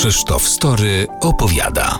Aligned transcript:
Krzysztof 0.00 0.48
Story 0.48 1.06
opowiada. 1.20 1.98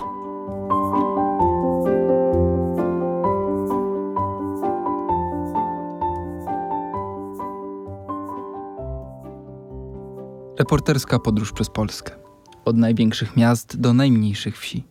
Reporterska 10.59 11.19
podróż 11.19 11.53
przez 11.53 11.71
Polskę. 11.71 12.13
Od 12.65 12.77
największych 12.77 13.37
miast 13.37 13.81
do 13.81 13.93
najmniejszych 13.93 14.59
wsi. 14.59 14.85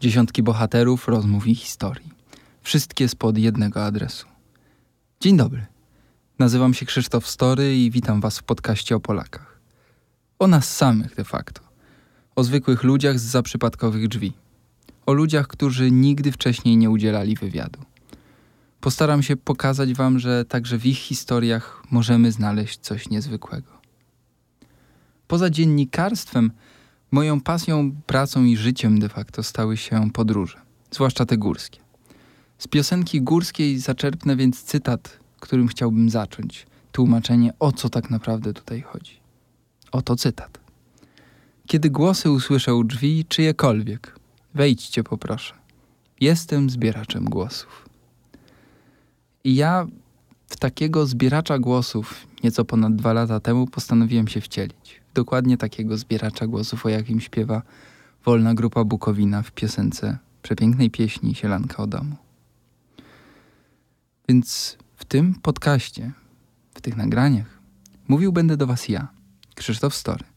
Dziesiątki 0.00 0.42
bohaterów, 0.42 1.08
rozmów 1.08 1.46
i 1.46 1.54
historii. 1.54 2.10
Wszystkie 2.62 3.08
spod 3.08 3.38
jednego 3.38 3.84
adresu. 3.84 4.26
Dzień 5.20 5.36
dobry. 5.36 5.66
Nazywam 6.38 6.74
się 6.74 6.86
Krzysztof 6.86 7.28
Story 7.28 7.76
i 7.76 7.90
witam 7.90 8.20
Was 8.20 8.38
w 8.38 8.42
podcaście 8.42 8.96
o 8.96 9.00
Polakach. 9.00 9.60
O 10.38 10.46
nas 10.46 10.76
samych 10.76 11.14
de 11.14 11.24
facto. 11.24 11.71
O 12.36 12.44
zwykłych 12.44 12.82
ludziach 12.82 13.18
z 13.18 13.22
zaprzypadkowych 13.22 14.08
drzwi. 14.08 14.32
O 15.06 15.12
ludziach, 15.12 15.46
którzy 15.46 15.90
nigdy 15.90 16.32
wcześniej 16.32 16.76
nie 16.76 16.90
udzielali 16.90 17.36
wywiadu. 17.36 17.80
Postaram 18.80 19.22
się 19.22 19.36
pokazać 19.36 19.94
Wam, 19.94 20.18
że 20.18 20.44
także 20.44 20.78
w 20.78 20.86
ich 20.86 20.98
historiach 20.98 21.82
możemy 21.90 22.32
znaleźć 22.32 22.78
coś 22.80 23.08
niezwykłego. 23.08 23.72
Poza 25.26 25.50
dziennikarstwem, 25.50 26.50
moją 27.10 27.40
pasją, 27.40 27.92
pracą 28.06 28.44
i 28.44 28.56
życiem 28.56 28.98
de 28.98 29.08
facto 29.08 29.42
stały 29.42 29.76
się 29.76 30.10
podróże, 30.10 30.60
zwłaszcza 30.90 31.26
te 31.26 31.36
górskie. 31.36 31.80
Z 32.58 32.68
piosenki 32.68 33.22
górskiej 33.22 33.78
zaczerpnę 33.78 34.36
więc 34.36 34.62
cytat, 34.62 35.18
którym 35.40 35.68
chciałbym 35.68 36.10
zacząć, 36.10 36.66
tłumaczenie 36.92 37.52
o 37.58 37.72
co 37.72 37.88
tak 37.88 38.10
naprawdę 38.10 38.52
tutaj 38.52 38.82
chodzi. 38.82 39.20
Oto 39.92 40.16
cytat. 40.16 40.61
Kiedy 41.66 41.90
głosy 41.90 42.30
usłyszę 42.30 42.74
u 42.74 42.84
drzwi 42.84 43.24
czyjekolwiek, 43.24 44.18
wejdźcie 44.54 45.04
poproszę. 45.04 45.54
Jestem 46.20 46.70
zbieraczem 46.70 47.24
głosów. 47.24 47.88
I 49.44 49.54
ja 49.54 49.86
w 50.46 50.56
takiego 50.56 51.06
zbieracza 51.06 51.58
głosów 51.58 52.26
nieco 52.44 52.64
ponad 52.64 52.96
dwa 52.96 53.12
lata 53.12 53.40
temu 53.40 53.66
postanowiłem 53.66 54.28
się 54.28 54.40
wcielić. 54.40 55.00
Dokładnie 55.14 55.56
takiego 55.56 55.98
zbieracza 55.98 56.46
głosów, 56.46 56.86
o 56.86 56.88
jakim 56.88 57.20
śpiewa 57.20 57.62
Wolna 58.24 58.54
Grupa 58.54 58.84
Bukowina 58.84 59.42
w 59.42 59.52
piosence 59.52 60.18
przepięknej 60.42 60.90
pieśni 60.90 61.34
Sielanka 61.34 61.82
o 61.82 61.86
domu. 61.86 62.16
Więc 64.28 64.78
w 64.96 65.04
tym 65.04 65.34
podcaście, 65.34 66.12
w 66.74 66.80
tych 66.80 66.96
nagraniach, 66.96 67.58
mówił 68.08 68.32
będę 68.32 68.56
do 68.56 68.66
Was 68.66 68.88
ja, 68.88 69.08
Krzysztof 69.54 69.94
Story. 69.94 70.31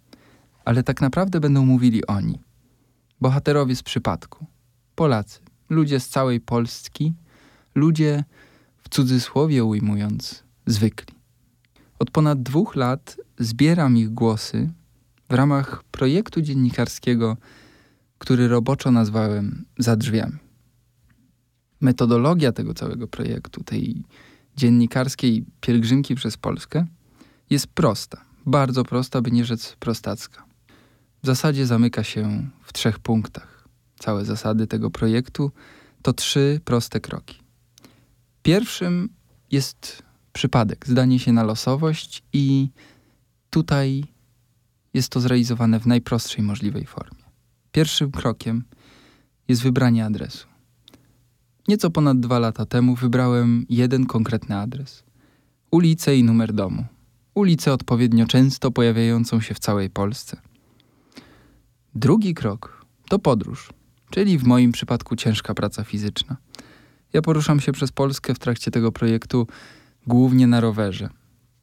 Ale 0.66 0.84
tak 0.84 1.02
naprawdę 1.02 1.40
będą 1.40 1.66
mówili 1.66 2.06
oni, 2.08 2.40
bohaterowie 3.22 3.76
z 3.76 3.84
przypadku, 3.84 4.46
Polacy, 4.96 5.40
ludzie 5.70 6.00
z 6.00 6.10
całej 6.10 6.42
Polski, 6.42 7.14
ludzie, 7.76 8.24
w 8.78 8.90
cudzysłowie 8.90 9.64
ujmując, 9.64 10.44
zwykli. 10.66 11.16
Od 12.00 12.12
ponad 12.12 12.44
dwóch 12.44 12.76
lat 12.76 13.18
zbieram 13.40 13.98
ich 13.98 14.10
głosy 14.10 14.70
w 15.30 15.34
ramach 15.34 15.84
projektu 15.84 16.42
dziennikarskiego, 16.42 17.38
który 18.18 18.48
roboczo 18.48 18.92
nazwałem 18.92 19.66
Za 19.78 19.96
drzwiami. 19.96 20.38
Metodologia 21.82 22.52
tego 22.52 22.74
całego 22.74 23.08
projektu, 23.08 23.64
tej 23.64 24.04
dziennikarskiej 24.56 25.46
pielgrzymki 25.62 26.16
przez 26.16 26.38
Polskę, 26.38 26.86
jest 27.50 27.68
prosta, 27.68 28.22
bardzo 28.46 28.84
prosta, 28.84 29.22
by 29.22 29.32
nie 29.32 29.46
rzec 29.46 29.76
prostacka. 29.80 30.45
W 31.26 31.28
zasadzie 31.28 31.66
zamyka 31.66 32.04
się 32.04 32.50
w 32.64 32.74
trzech 32.74 33.00
punktach. 33.00 33.68
Całe 34.00 34.26
zasady 34.26 34.68
tego 34.68 34.92
projektu 34.92 35.52
to 36.02 36.14
trzy 36.14 36.62
proste 36.66 37.00
kroki. 37.00 37.40
Pierwszym 38.44 39.10
jest 39.52 40.04
przypadek, 40.34 40.88
zdanie 40.88 41.20
się 41.20 41.34
na 41.34 41.44
losowość 41.44 42.24
i 42.34 42.70
tutaj 43.50 44.04
jest 44.94 45.10
to 45.10 45.20
zrealizowane 45.20 45.80
w 45.80 45.88
najprostszej 45.88 46.44
możliwej 46.44 46.86
formie. 46.86 47.24
Pierwszym 47.72 48.12
krokiem 48.12 48.64
jest 49.48 49.62
wybranie 49.62 50.06
adresu. 50.06 50.48
Nieco 51.68 51.90
ponad 51.90 52.20
dwa 52.20 52.40
lata 52.40 52.66
temu 52.66 52.96
wybrałem 52.96 53.66
jeden 53.70 54.06
konkretny 54.06 54.58
adres. 54.58 55.04
Ulicę 55.72 56.18
i 56.18 56.24
numer 56.24 56.54
domu. 56.54 56.86
Ulicę 57.34 57.74
odpowiednio 57.74 58.26
często 58.26 58.72
pojawiającą 58.72 59.42
się 59.42 59.54
w 59.54 59.60
całej 59.60 59.90
Polsce. 59.90 60.55
Drugi 61.96 62.34
krok 62.34 62.86
to 63.10 63.20
podróż, 63.20 63.70
czyli 64.10 64.38
w 64.38 64.44
moim 64.44 64.72
przypadku 64.72 65.16
ciężka 65.16 65.54
praca 65.54 65.84
fizyczna. 65.84 66.38
Ja 67.14 67.22
poruszam 67.22 67.60
się 67.60 67.72
przez 67.72 67.92
Polskę 67.92 68.34
w 68.34 68.40
trakcie 68.40 68.72
tego 68.72 68.92
projektu 68.92 69.48
głównie 70.08 70.48
na 70.48 70.60
rowerze. 70.60 71.10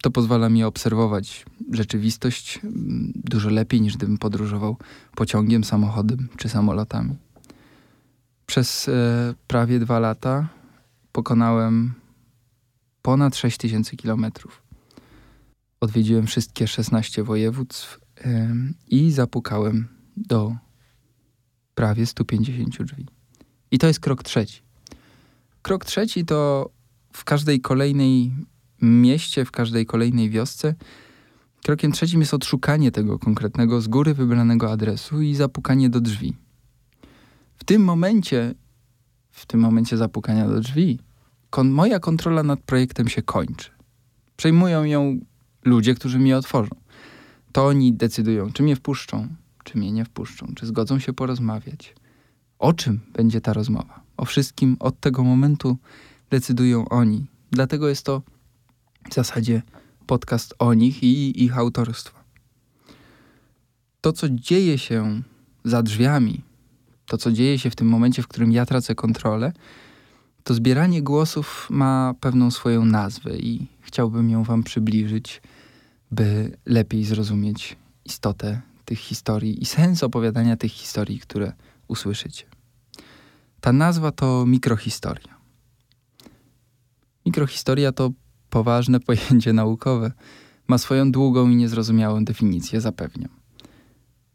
To 0.03 0.10
pozwala 0.10 0.48
mi 0.48 0.65
obserwować 0.65 1.44
rzeczywistość 1.72 2.60
mm, 2.65 3.12
dużo 3.15 3.50
lepiej 3.50 3.81
niż 3.81 3.97
gdybym 3.97 4.19
podróżował 4.19 4.76
pociągiem, 5.15 5.65
samochodem 5.65 6.28
czy 6.37 6.49
samolotami. 6.49 7.16
Przez 8.47 8.88
e, 8.88 9.34
prawie 9.47 9.78
dwa 9.78 9.99
lata 9.99 10.49
pokonałem 11.12 11.94
ponad 13.03 13.37
6 13.37 13.56
tysięcy 13.59 13.97
kilometrów. 13.97 14.62
Odwiedziłem 15.81 16.26
wszystkie 16.26 16.69
16 16.69 17.22
województw 17.22 18.00
e, 18.25 18.54
i 18.88 19.10
zapukałem 19.10 20.01
do 20.17 20.56
prawie 21.75 22.06
150 22.06 22.83
drzwi. 22.83 23.06
I 23.71 23.78
to 23.78 23.87
jest 23.87 24.00
krok 24.00 24.23
trzeci. 24.23 24.62
Krok 25.62 25.84
trzeci 25.84 26.25
to 26.25 26.71
w 27.12 27.25
każdej 27.25 27.61
kolejnej 27.61 28.33
mieście, 28.83 29.45
w 29.45 29.50
każdej 29.50 29.87
kolejnej 29.87 30.31
wiosce. 30.31 30.75
Krokiem 31.65 31.93
trzecim 31.93 32.21
jest 32.21 32.34
odszukanie 32.34 32.93
tego 32.93 33.19
konkretnego 33.19 33.81
z 33.81 33.89
góry 33.89 34.15
wybranego 34.15 34.73
adresu 34.73 35.23
i 35.23 35.34
zapukanie 35.34 35.91
do 35.91 36.00
drzwi. 36.00 36.37
W 37.56 37.65
tym 37.65 37.84
momencie, 37.84 38.55
w 39.31 39.47
tym 39.47 39.61
momencie 39.61 39.97
zapukania 39.97 40.49
do 40.49 40.61
drzwi, 40.61 40.99
kon 41.50 41.71
moja 41.71 42.00
kontrola 42.00 42.43
nad 42.43 42.61
projektem 42.61 43.09
się 43.09 43.23
kończy. 43.23 43.71
Przejmują 44.37 44.84
ją 44.84 45.21
ludzie, 45.65 45.94
którzy 45.94 46.19
mi 46.19 46.34
otworzą. 46.34 46.71
To 47.53 47.67
oni 47.67 47.93
decydują, 47.93 48.53
czy 48.53 48.62
mnie 48.62 48.77
wpuszczą, 48.77 49.29
czy 49.65 49.78
mnie 49.78 49.93
nie 49.93 50.05
wpuszczą, 50.05 50.47
czy 50.56 50.67
zgodzą 50.67 50.99
się 50.99 51.12
porozmawiać. 51.12 51.95
O 52.59 52.73
czym 52.73 53.00
będzie 53.12 53.41
ta 53.41 53.53
rozmowa? 53.53 54.03
O 54.17 54.25
wszystkim 54.25 54.77
od 54.81 55.00
tego 55.00 55.25
momentu 55.25 55.77
decydują 56.31 56.89
oni. 56.89 57.27
Dlatego 57.50 57.89
jest 57.89 58.06
to 58.06 58.23
w 59.11 59.15
zasadzie 59.15 59.62
podcast 60.06 60.55
o 60.59 60.75
nich 60.75 61.03
i 61.03 61.45
ich 61.45 61.59
autorstwa. 61.59 62.25
To, 64.00 64.12
co 64.12 64.28
dzieje 64.28 64.78
się 64.78 65.23
za 65.65 65.83
drzwiami, 65.83 66.43
to, 67.06 67.19
co 67.19 67.33
dzieje 67.33 67.59
się 67.59 67.71
w 67.71 67.77
tym 67.77 67.89
momencie, 67.89 68.23
w 68.23 68.29
którym 68.29 68.53
ja 68.53 68.67
tracę 68.67 68.94
kontrolę, 68.94 69.53
to 70.44 70.55
zbieranie 70.55 71.03
głosów 71.03 71.69
ma 71.71 72.15
pewną 72.21 72.50
swoją 72.50 72.84
nazwę 72.84 73.37
i 73.37 73.67
chciałbym 73.81 74.31
ją 74.31 74.44
Wam 74.44 74.62
przybliżyć, 74.62 75.43
by 76.11 76.56
lepiej 76.67 77.05
zrozumieć 77.05 77.77
istotę 78.05 78.61
tych 78.84 78.98
historii 78.98 79.62
i 79.62 79.66
sens 79.66 80.03
opowiadania 80.03 80.56
tych 80.56 80.72
historii, 80.72 81.19
które 81.19 81.53
usłyszycie. 81.88 82.44
Ta 83.60 83.72
nazwa 83.72 84.12
to 84.12 84.47
mikrohistoria. 84.47 85.41
Mikrohistoria 87.26 87.93
to 87.93 88.10
poważne 88.50 89.00
pojęcie 89.06 89.53
naukowe. 89.53 90.12
Ma 90.69 90.78
swoją 90.78 91.12
długą 91.12 91.50
i 91.50 91.56
niezrozumiałą 91.56 92.25
definicję, 92.25 92.81
zapewniam. 92.81 93.31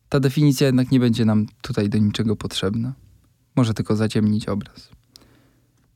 Ta 0.09 0.19
definicja 0.19 0.67
jednak 0.67 0.91
nie 0.91 0.99
będzie 0.99 1.25
nam 1.25 1.45
tutaj 1.61 1.89
do 1.89 1.97
niczego 1.97 2.35
potrzebna. 2.35 2.93
Może 3.55 3.73
tylko 3.73 3.95
zaciemnić 3.95 4.49
obraz. 4.49 4.89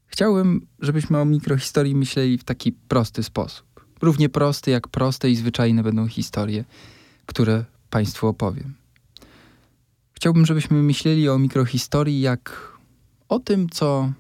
Chciałbym, 0.06 0.68
żebyśmy 0.80 1.18
o 1.20 1.26
mikrohistorii 1.26 1.96
myśleli 1.96 2.38
w 2.38 2.44
taki 2.44 2.72
prosty 2.72 3.24
sposób. 3.24 3.86
Równie 4.02 4.30
prosty, 4.30 4.72
jak 4.72 4.88
proste 4.88 5.30
i 5.30 5.36
zwyczajne 5.36 5.84
będą 5.84 6.08
historie, 6.08 6.66
które 7.26 7.66
Państwu 7.92 8.28
opowiem. 8.28 8.74
Chciałbym, 10.14 10.46
żebyśmy 10.46 10.84
myśleli 10.84 11.30
o 11.30 11.40
mikrohistorii 11.40 12.22
jak 12.22 12.72
o 13.30 13.40
tym, 13.40 13.70
co 13.70 14.12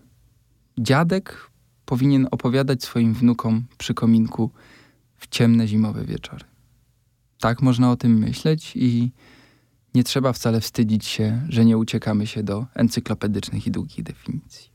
dziadek 0.77 1.49
powinien 1.85 2.27
opowiadać 2.31 2.83
swoim 2.83 3.13
wnukom 3.13 3.63
przy 3.77 3.93
kominku 3.93 4.51
w 5.17 5.27
ciemne 5.27 5.67
zimowe 5.67 6.05
wieczory. 6.05 6.45
Tak 7.39 7.61
można 7.61 7.91
o 7.91 7.95
tym 7.95 8.17
myśleć 8.17 8.71
i 8.75 9.11
nie 9.95 10.03
trzeba 10.03 10.33
wcale 10.33 10.61
wstydzić 10.61 11.05
się, 11.05 11.45
że 11.49 11.65
nie 11.65 11.77
uciekamy 11.77 12.27
się 12.27 12.43
do 12.43 12.65
encyklopedycznych 12.73 13.67
i 13.67 13.71
długich 13.71 14.03
definicji. 14.03 14.71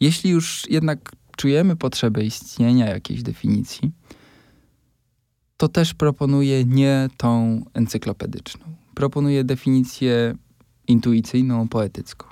Jeśli 0.00 0.30
już 0.30 0.70
jednak 0.70 1.12
czujemy 1.36 1.76
potrzebę 1.76 2.24
istnienia 2.24 2.86
jakiejś 2.86 3.22
definicji, 3.22 3.92
to 5.58 5.68
też 5.68 5.94
proponuję 5.94 6.64
nie 6.64 7.08
tą 7.16 7.62
encyklopedyczną. 7.74 8.64
proponuję 8.94 9.44
definicję 9.44 10.34
intuicyjną, 10.88 11.68
poetycką. 11.68 12.26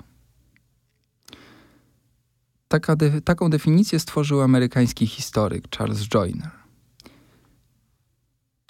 Taka 2.67 2.95
de 2.95 3.21
taką 3.21 3.49
definicję 3.49 3.99
stworzył 3.99 4.41
amerykański 4.41 5.07
historyk 5.07 5.75
Charles 5.77 6.07
Joyner. 6.13 6.51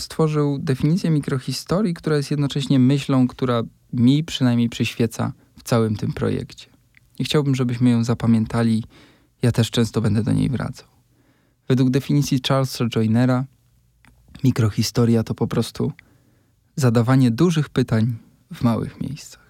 Stworzył 0.02 0.60
definicję 0.60 1.10
mikrohistorii, 1.10 1.94
która 1.94 2.18
jest 2.18 2.32
jednocześnie 2.32 2.80
myślą, 2.80 3.28
która 3.28 3.64
mi 3.94 4.24
przynajmniej 4.24 4.70
przyświeca 4.70 5.34
w 5.58 5.64
całym 5.64 5.96
tym 5.96 6.14
projekcie. 6.14 6.68
I 7.20 7.24
chciałbym, 7.24 7.56
żebyśmy 7.56 7.90
ją 7.90 8.04
zapamiętali. 8.04 8.84
Ja 9.42 9.52
też 9.52 9.72
często 9.72 10.02
będę 10.02 10.24
do 10.24 10.32
niej 10.32 10.50
wracał. 10.50 10.88
Według 11.68 11.90
definicji 11.90 12.42
Charlesa 12.48 12.86
Joynera, 12.96 13.46
mikrohistoria 14.44 15.24
to 15.24 15.36
po 15.36 15.48
prostu 15.48 15.92
zadawanie 16.76 17.32
dużych 17.32 17.70
pytań 17.70 18.16
w 18.54 18.62
małych 18.62 19.02
miejscach. 19.02 19.48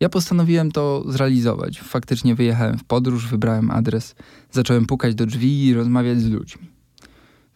Ja 0.00 0.08
postanowiłem 0.08 0.72
to 0.72 1.04
zrealizować. 1.08 1.80
Faktycznie 1.80 2.34
wyjechałem 2.34 2.78
w 2.78 2.84
podróż, 2.84 3.28
wybrałem 3.28 3.70
adres, 3.70 4.14
zacząłem 4.50 4.86
pukać 4.86 5.14
do 5.14 5.26
drzwi 5.26 5.66
i 5.66 5.74
rozmawiać 5.74 6.20
z 6.20 6.28
ludźmi. 6.28 6.70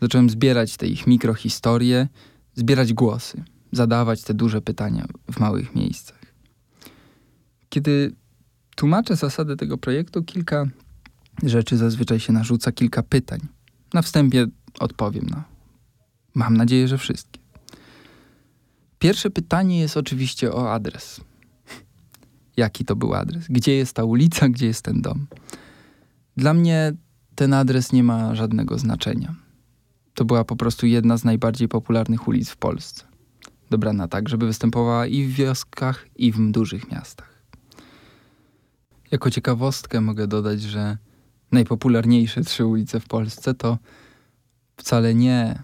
Zacząłem 0.00 0.30
zbierać 0.30 0.76
te 0.76 0.86
ich 0.86 1.06
mikrohistorie, 1.06 2.08
zbierać 2.54 2.92
głosy, 2.92 3.44
zadawać 3.72 4.22
te 4.22 4.34
duże 4.34 4.60
pytania 4.60 5.06
w 5.32 5.40
małych 5.40 5.74
miejscach. 5.74 6.20
Kiedy 7.68 8.14
tłumaczę 8.76 9.16
zasady 9.16 9.56
tego 9.56 9.78
projektu, 9.78 10.22
kilka 10.22 10.66
rzeczy 11.42 11.76
zazwyczaj 11.76 12.20
się 12.20 12.32
narzuca, 12.32 12.72
kilka 12.72 13.02
pytań. 13.02 13.40
Na 13.94 14.02
wstępie 14.02 14.46
odpowiem 14.78 15.26
na, 15.26 15.44
mam 16.34 16.56
nadzieję, 16.56 16.88
że 16.88 16.98
wszystkie. 16.98 17.40
Pierwsze 18.98 19.30
pytanie 19.30 19.80
jest 19.80 19.96
oczywiście 19.96 20.52
o 20.52 20.72
adres. 20.72 21.20
Jaki 22.56 22.84
to 22.84 22.96
był 22.96 23.14
adres? 23.14 23.44
Gdzie 23.48 23.76
jest 23.76 23.96
ta 23.96 24.04
ulica, 24.04 24.48
gdzie 24.48 24.66
jest 24.66 24.82
ten 24.82 25.02
dom? 25.02 25.26
Dla 26.36 26.54
mnie 26.54 26.92
ten 27.34 27.54
adres 27.54 27.92
nie 27.92 28.02
ma 28.02 28.34
żadnego 28.34 28.78
znaczenia. 28.78 29.34
To 30.14 30.24
była 30.24 30.44
po 30.44 30.56
prostu 30.56 30.86
jedna 30.86 31.16
z 31.16 31.24
najbardziej 31.24 31.68
popularnych 31.68 32.28
ulic 32.28 32.50
w 32.50 32.56
Polsce. 32.56 33.04
Dobrana 33.70 34.08
tak, 34.08 34.28
żeby 34.28 34.46
występowała 34.46 35.06
i 35.06 35.24
w 35.24 35.32
wioskach, 35.32 36.06
i 36.16 36.32
w 36.32 36.50
dużych 36.50 36.90
miastach. 36.90 37.42
Jako 39.10 39.30
ciekawostkę 39.30 40.00
mogę 40.00 40.26
dodać, 40.26 40.62
że 40.62 40.98
najpopularniejsze 41.52 42.44
trzy 42.44 42.66
ulice 42.66 43.00
w 43.00 43.06
Polsce 43.06 43.54
to 43.54 43.78
wcale 44.76 45.14
nie 45.14 45.62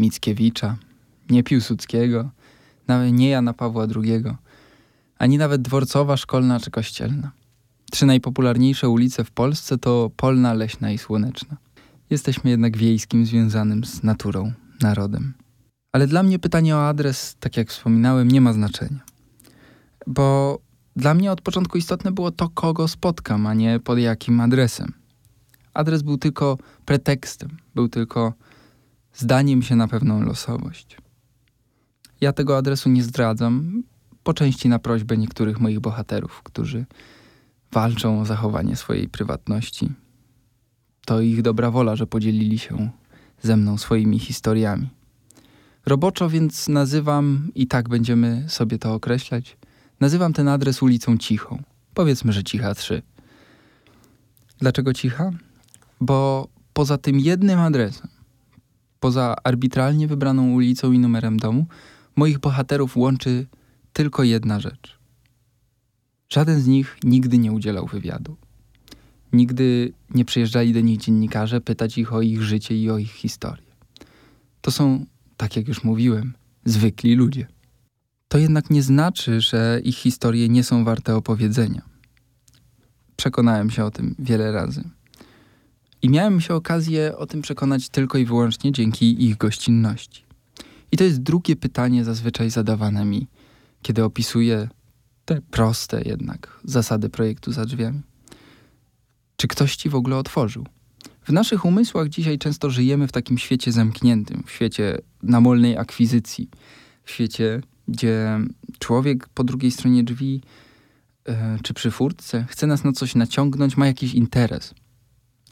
Mickiewicza, 0.00 0.76
nie 1.30 1.42
Piłsudskiego, 1.42 2.30
nawet 2.88 3.12
nie 3.12 3.28
Jana 3.28 3.52
Pawła 3.52 3.86
II, 3.96 4.24
ani 5.18 5.38
nawet 5.38 5.62
dworcowa, 5.62 6.16
szkolna 6.16 6.60
czy 6.60 6.70
kościelna. 6.70 7.30
Trzy 7.90 8.06
najpopularniejsze 8.06 8.88
ulice 8.88 9.24
w 9.24 9.30
Polsce 9.30 9.78
to 9.78 10.10
Polna, 10.16 10.54
Leśna 10.54 10.90
i 10.90 10.98
Słoneczna. 10.98 11.56
Jesteśmy 12.10 12.50
jednak 12.50 12.76
wiejskim 12.76 13.26
związanym 13.26 13.84
z 13.84 14.02
naturą, 14.02 14.52
narodem. 14.82 15.34
Ale 15.92 16.06
dla 16.06 16.22
mnie 16.22 16.38
pytanie 16.38 16.76
o 16.76 16.88
adres, 16.88 17.36
tak 17.40 17.56
jak 17.56 17.68
wspominałem, 17.68 18.28
nie 18.28 18.40
ma 18.40 18.52
znaczenia. 18.52 19.00
Bo 20.06 20.58
dla 20.96 21.14
mnie 21.14 21.32
od 21.32 21.40
początku 21.40 21.78
istotne 21.78 22.12
było 22.12 22.30
to, 22.30 22.48
kogo 22.48 22.88
spotkam, 22.88 23.46
a 23.46 23.54
nie 23.54 23.80
pod 23.80 23.98
jakim 23.98 24.40
adresem. 24.40 24.92
Adres 25.74 26.02
był 26.02 26.18
tylko 26.18 26.58
pretekstem, 26.84 27.56
był 27.74 27.88
tylko 27.88 28.32
zdaniem 29.14 29.62
się 29.62 29.76
na 29.76 29.88
pewną 29.88 30.22
losowość. 30.22 30.96
Ja 32.20 32.32
tego 32.32 32.56
adresu 32.56 32.88
nie 32.88 33.02
zdradzam, 33.02 33.82
po 34.22 34.34
części 34.34 34.68
na 34.68 34.78
prośbę 34.78 35.16
niektórych 35.16 35.60
moich 35.60 35.80
bohaterów, 35.80 36.42
którzy 36.42 36.86
walczą 37.72 38.20
o 38.20 38.24
zachowanie 38.24 38.76
swojej 38.76 39.08
prywatności. 39.08 39.92
To 41.06 41.20
ich 41.20 41.42
dobra 41.42 41.70
wola, 41.70 41.96
że 41.96 42.06
podzielili 42.06 42.58
się 42.58 42.90
ze 43.42 43.56
mną 43.56 43.78
swoimi 43.78 44.18
historiami. 44.18 44.88
Roboczo 45.86 46.30
więc 46.30 46.68
nazywam, 46.68 47.48
i 47.54 47.66
tak 47.66 47.88
będziemy 47.88 48.44
sobie 48.48 48.78
to 48.78 48.94
określać, 48.94 49.56
nazywam 50.00 50.32
ten 50.32 50.48
adres 50.48 50.82
ulicą 50.82 51.18
Cichą. 51.18 51.62
Powiedzmy, 51.94 52.32
że 52.32 52.44
Cicha 52.44 52.74
3. 52.74 53.02
Dlaczego 54.58 54.94
Cicha? 54.94 55.30
Bo 56.00 56.48
poza 56.72 56.98
tym 56.98 57.20
jednym 57.20 57.58
adresem, 57.58 58.08
poza 59.00 59.36
arbitralnie 59.44 60.08
wybraną 60.08 60.52
ulicą 60.52 60.92
i 60.92 60.98
numerem 60.98 61.36
domu, 61.36 61.66
moich 62.16 62.38
bohaterów 62.38 62.96
łączy 62.96 63.46
tylko 63.92 64.22
jedna 64.22 64.60
rzecz. 64.60 64.98
Żaden 66.32 66.60
z 66.60 66.66
nich 66.66 66.96
nigdy 67.04 67.38
nie 67.38 67.52
udzielał 67.52 67.86
wywiadu. 67.86 68.36
Nigdy 69.32 69.92
nie 70.14 70.24
przyjeżdżali 70.24 70.72
do 70.72 70.80
nich 70.80 70.98
dziennikarze 70.98 71.60
pytać 71.60 71.98
ich 71.98 72.12
o 72.12 72.22
ich 72.22 72.42
życie 72.42 72.76
i 72.76 72.90
o 72.90 72.98
ich 72.98 73.12
historię. 73.12 73.70
To 74.60 74.70
są, 74.70 75.06
tak 75.36 75.56
jak 75.56 75.68
już 75.68 75.84
mówiłem, 75.84 76.32
zwykli 76.64 77.14
ludzie. 77.14 77.46
To 78.28 78.38
jednak 78.38 78.70
nie 78.70 78.82
znaczy, 78.82 79.40
że 79.40 79.80
ich 79.84 79.96
historie 79.96 80.48
nie 80.48 80.64
są 80.64 80.84
warte 80.84 81.16
opowiedzenia. 81.16 81.82
Przekonałem 83.16 83.70
się 83.70 83.84
o 83.84 83.90
tym 83.90 84.14
wiele 84.18 84.52
razy. 84.52 84.84
I 86.02 86.08
miałem 86.08 86.40
się 86.40 86.54
okazję 86.54 87.16
o 87.16 87.26
tym 87.26 87.42
przekonać 87.42 87.88
tylko 87.88 88.18
i 88.18 88.24
wyłącznie 88.24 88.72
dzięki 88.72 89.24
ich 89.24 89.36
gościnności. 89.36 90.24
I 90.92 90.96
to 90.96 91.04
jest 91.04 91.22
drugie 91.22 91.56
pytanie 91.56 92.04
zazwyczaj 92.04 92.50
zadawane 92.50 93.04
mi 93.04 93.26
kiedy 93.82 94.04
opisuje 94.04 94.68
te 95.24 95.40
proste 95.50 96.02
jednak 96.02 96.60
zasady 96.64 97.08
projektu 97.08 97.52
za 97.52 97.64
drzwiami. 97.64 98.02
Czy 99.36 99.48
ktoś 99.48 99.76
ci 99.76 99.88
w 99.88 99.94
ogóle 99.94 100.16
otworzył? 100.16 100.66
W 101.22 101.32
naszych 101.32 101.64
umysłach 101.64 102.08
dzisiaj 102.08 102.38
często 102.38 102.70
żyjemy 102.70 103.08
w 103.08 103.12
takim 103.12 103.38
świecie 103.38 103.72
zamkniętym, 103.72 104.42
w 104.46 104.50
świecie 104.50 104.98
namolnej 105.22 105.76
akwizycji, 105.76 106.48
w 107.04 107.10
świecie, 107.10 107.60
gdzie 107.88 108.40
człowiek 108.78 109.28
po 109.28 109.44
drugiej 109.44 109.70
stronie 109.70 110.04
drzwi 110.04 110.40
e, 111.28 111.58
czy 111.62 111.74
przy 111.74 111.90
furtce 111.90 112.46
chce 112.48 112.66
nas 112.66 112.84
na 112.84 112.92
coś 112.92 113.14
naciągnąć, 113.14 113.76
ma 113.76 113.86
jakiś 113.86 114.14
interes. 114.14 114.74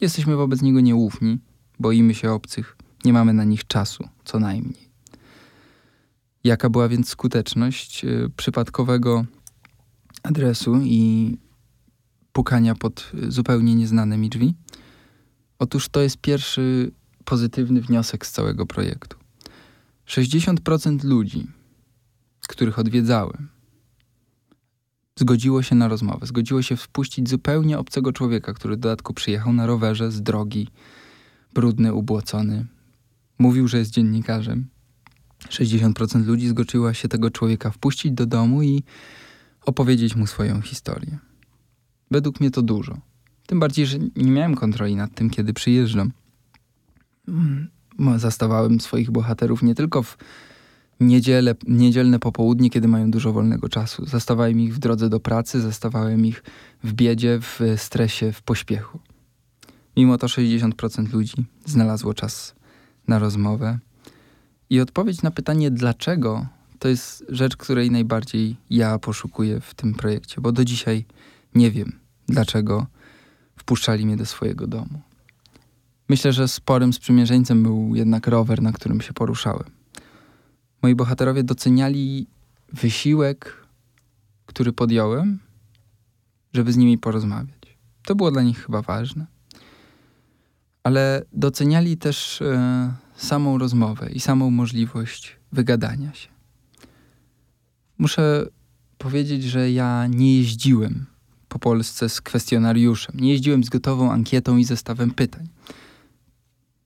Jesteśmy 0.01 0.37
wobec 0.37 0.63
niego 0.63 0.81
nieufni, 0.81 1.39
boimy 1.79 2.15
się 2.15 2.31
obcych, 2.33 2.77
nie 3.05 3.13
mamy 3.13 3.33
na 3.33 3.45
nich 3.45 3.67
czasu, 3.67 4.09
co 4.25 4.39
najmniej. 4.39 4.89
Jaka 6.45 6.71
była 6.71 6.89
więc 6.89 7.09
skuteczność 7.09 8.05
y, 8.05 8.31
przypadkowego 8.37 9.25
adresu 10.23 10.81
i 10.83 11.37
pukania 12.33 12.75
pod 12.75 13.13
zupełnie 13.29 13.75
nieznane 13.75 14.19
mi 14.19 14.29
drzwi? 14.29 14.55
Otóż 15.59 15.89
to 15.89 16.01
jest 16.01 16.17
pierwszy 16.17 16.91
pozytywny 17.25 17.81
wniosek 17.81 18.27
z 18.27 18.33
całego 18.33 18.67
projektu. 18.67 19.17
60% 20.07 21.05
ludzi, 21.05 21.47
których 22.49 22.79
odwiedzałem, 22.79 23.49
zgodziło 25.19 25.63
się 25.63 25.75
na 25.75 25.89
rozmowę, 25.89 26.27
zgodziło 26.27 26.63
się 26.63 26.77
wpuścić 26.77 27.29
zupełnie 27.29 27.79
obcego 27.79 28.13
człowieka, 28.13 28.55
który 28.55 28.77
w 28.77 28.79
dodatku 28.79 29.15
przyjechał 29.15 29.53
na 29.53 29.67
rowerze 29.67 30.13
z 30.13 30.23
drogi, 30.23 30.69
brudny, 31.55 31.95
ubłocony. 31.95 32.67
Mówił, 33.39 33.69
że 33.69 33.79
jest 33.79 33.91
dziennikarzem 33.91 34.67
60% 35.49 36.27
ludzi 36.27 36.49
zgodziła 36.49 36.95
się 36.95 37.09
tego 37.09 37.31
człowieka 37.31 37.71
wpuścić 37.71 38.13
do 38.13 38.27
domu 38.27 38.63
i 38.63 38.83
opowiedzieć 39.67 40.17
mu 40.17 40.27
swoją 40.27 40.61
historię. 40.61 41.19
Według 42.11 42.41
mnie 42.41 42.51
to 42.51 42.63
dużo. 42.63 42.99
Tym 43.47 43.61
bardziej, 43.61 43.87
że 43.87 43.99
nie 44.17 44.31
miałem 44.31 44.55
kontroli 44.55 44.97
nad 44.97 45.15
tym, 45.15 45.31
kiedy 45.31 45.53
przyjeżdżam. 45.53 46.13
Mm, 47.29 47.69
zastawałem 48.17 48.81
swoich 48.81 49.11
bohaterów 49.11 49.63
nie 49.63 49.75
tylko 49.75 50.03
w 50.03 50.19
niedzielę, 51.01 51.55
niedzielne 51.67 52.19
popołudnie, 52.19 52.71
kiedy 52.71 52.89
mają 52.89 53.11
dużo 53.11 53.33
wolnego 53.33 53.69
czasu. 53.69 54.07
Zastawałem 54.07 54.61
ich 54.61 54.75
w 54.75 54.79
drodze 54.79 55.09
do 55.09 55.21
pracy, 55.21 55.61
zastawałem 55.61 56.27
ich 56.27 56.43
w 56.85 56.93
biedzie, 56.93 57.39
w 57.41 57.61
stresie, 57.77 58.33
w 58.33 58.43
pośpiechu. 58.43 58.99
Mimo 59.97 60.19
to 60.19 60.27
60% 60.27 61.13
ludzi 61.13 61.45
znalazło 61.67 62.15
czas 62.15 62.55
na 63.09 63.19
rozmowę 63.19 63.79
i 64.71 64.81
odpowiedź 64.81 65.23
na 65.23 65.31
pytanie 65.31 65.71
dlaczego 65.71 66.47
to 66.79 66.89
jest 66.89 67.25
rzecz, 67.29 67.57
której 67.57 67.91
najbardziej 67.91 68.57
ja 68.71 68.99
poszukuję 68.99 69.61
w 69.61 69.75
tym 69.75 69.95
projekcie, 69.95 70.41
bo 70.41 70.53
do 70.53 70.65
dzisiaj 70.65 71.05
nie 71.55 71.71
wiem, 71.71 71.93
dlaczego 72.29 72.87
wpuszczali 73.57 74.07
mnie 74.07 74.17
do 74.17 74.27
swojego 74.27 74.67
domu. 74.67 75.01
Myślę, 76.09 76.33
że 76.33 76.49
sporym 76.49 76.93
sprzymierzeńcem 76.93 77.63
był 77.63 77.95
jednak 77.95 78.27
rower, 78.27 78.63
na 78.63 78.73
którym 78.73 79.01
się 79.01 79.13
poruszałem. 79.13 79.78
Moi 80.83 80.95
bohaterowie 80.95 81.43
doceniali 81.43 82.27
wysiłek, 82.73 83.67
który 84.47 84.73
podjąłem, 84.73 85.39
żeby 86.53 86.73
z 86.73 86.77
nimi 86.77 86.99
porozmawiać. 86.99 87.79
To 88.03 88.15
było 88.15 88.31
dla 88.31 88.43
nich 88.43 88.65
chyba 88.67 88.83
ważne. 88.83 89.27
Ale 90.83 91.25
doceniali 91.33 91.97
też. 91.97 92.41
Yy, 92.41 93.09
samą 93.19 93.59
rozmowę 93.59 94.11
i 94.11 94.21
samą 94.21 94.51
możliwość 94.51 95.37
wygadania 95.53 96.15
się. 96.15 96.29
Muszę 97.99 98.47
powiedzieć, 98.99 99.45
że 99.45 99.71
ja 99.71 100.07
nie 100.07 100.37
jeździłem 100.37 101.07
po 101.49 101.59
Polsce 101.59 102.09
z 102.09 102.21
kwestionariuszem. 102.21 103.21
Nie 103.21 103.33
jeździłem 103.33 103.65
z 103.65 103.69
gotową 103.69 104.13
ankietą 104.13 104.57
i 104.57 104.65
zestawem 104.65 105.11
pytań. 105.11 105.49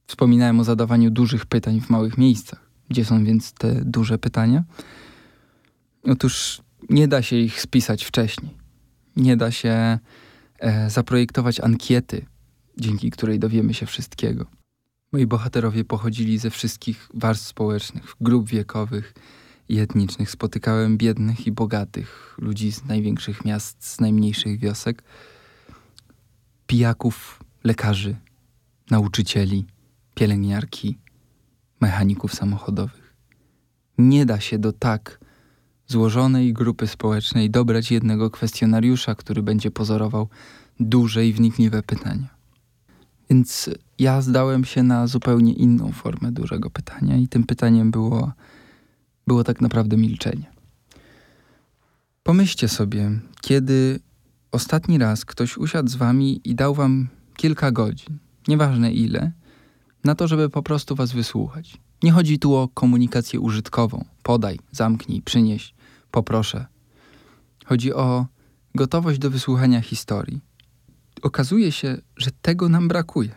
Wspominałem 0.06 0.60
o 0.60 0.64
zadawaniu 0.64 1.10
dużych 1.10 1.46
pytań 1.46 1.80
w 1.80 1.90
małych 1.90 2.18
miejscach. 2.18 2.61
Gdzie 2.88 3.04
są 3.04 3.24
więc 3.24 3.52
te 3.52 3.74
duże 3.84 4.18
pytania? 4.18 4.64
Otóż 6.04 6.62
nie 6.90 7.08
da 7.08 7.22
się 7.22 7.36
ich 7.36 7.60
spisać 7.60 8.04
wcześniej. 8.04 8.56
Nie 9.16 9.36
da 9.36 9.50
się 9.50 9.98
e, 10.58 10.90
zaprojektować 10.90 11.60
ankiety, 11.60 12.26
dzięki 12.78 13.10
której 13.10 13.38
dowiemy 13.38 13.74
się 13.74 13.86
wszystkiego. 13.86 14.46
Moi 15.12 15.26
bohaterowie 15.26 15.84
pochodzili 15.84 16.38
ze 16.38 16.50
wszystkich 16.50 17.08
warstw 17.14 17.46
społecznych, 17.46 18.14
grup 18.20 18.48
wiekowych 18.48 19.14
i 19.68 19.78
etnicznych. 19.78 20.30
Spotykałem 20.30 20.98
biednych 20.98 21.46
i 21.46 21.52
bogatych, 21.52 22.36
ludzi 22.38 22.72
z 22.72 22.84
największych 22.84 23.44
miast, 23.44 23.86
z 23.86 24.00
najmniejszych 24.00 24.58
wiosek, 24.58 25.02
pijaków, 26.66 27.44
lekarzy, 27.64 28.16
nauczycieli, 28.90 29.66
pielęgniarki, 30.14 30.98
mechaników 31.82 32.34
samochodowych. 32.34 33.14
Nie 33.98 34.26
da 34.26 34.40
się 34.40 34.58
do 34.58 34.72
tak 34.72 35.18
złożonej 35.86 36.52
grupy 36.52 36.86
społecznej 36.86 37.50
dobrać 37.50 37.90
jednego 37.90 38.30
kwestionariusza, 38.30 39.14
który 39.14 39.42
będzie 39.42 39.70
pozorował 39.70 40.28
duże 40.80 41.26
i 41.26 41.32
wnikliwe 41.32 41.82
pytania. 41.82 42.28
Więc 43.30 43.70
ja 43.98 44.22
zdałem 44.22 44.64
się 44.64 44.82
na 44.82 45.06
zupełnie 45.06 45.52
inną 45.52 45.92
formę 45.92 46.32
dużego 46.32 46.70
pytania, 46.70 47.16
i 47.16 47.28
tym 47.28 47.44
pytaniem 47.44 47.90
było, 47.90 48.32
było 49.26 49.44
tak 49.44 49.60
naprawdę 49.60 49.96
milczenie. 49.96 50.52
Pomyślcie 52.22 52.68
sobie, 52.68 53.10
kiedy 53.40 54.00
ostatni 54.52 54.98
raz 54.98 55.24
ktoś 55.24 55.58
usiadł 55.58 55.88
z 55.90 55.96
wami 55.96 56.40
i 56.44 56.54
dał 56.54 56.74
wam 56.74 57.08
kilka 57.36 57.72
godzin, 57.72 58.18
nieważne 58.48 58.92
ile, 58.92 59.32
na 60.04 60.14
to, 60.14 60.28
żeby 60.28 60.50
po 60.50 60.62
prostu 60.62 60.94
was 60.94 61.12
wysłuchać. 61.12 61.78
Nie 62.02 62.12
chodzi 62.12 62.38
tu 62.38 62.54
o 62.54 62.68
komunikację 62.68 63.40
użytkową. 63.40 64.04
Podaj, 64.22 64.58
zamknij, 64.72 65.22
przynieś, 65.22 65.74
poproszę. 66.10 66.66
Chodzi 67.64 67.92
o 67.94 68.26
gotowość 68.74 69.18
do 69.18 69.30
wysłuchania 69.30 69.80
historii. 69.80 70.40
Okazuje 71.22 71.72
się, 71.72 71.98
że 72.16 72.30
tego 72.42 72.68
nam 72.68 72.88
brakuje. 72.88 73.34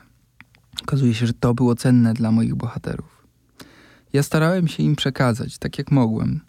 Okazuje 0.81 1.13
się, 1.13 1.27
że 1.27 1.33
to 1.33 1.53
było 1.53 1.75
cenne 1.75 2.13
dla 2.13 2.31
moich 2.31 2.55
bohaterów. 2.55 3.27
Ja 4.13 4.23
starałem 4.23 4.67
się 4.67 4.83
im 4.83 4.95
przekazać, 4.95 5.57
tak 5.57 5.77
jak 5.77 5.91
mogłem, 5.91 6.41